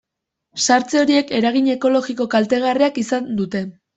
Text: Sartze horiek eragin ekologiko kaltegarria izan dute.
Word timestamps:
Sartze 0.67 0.97
horiek 1.01 1.33
eragin 1.41 1.69
ekologiko 1.75 2.27
kaltegarria 2.33 2.91
izan 3.05 3.31
dute. 3.43 3.65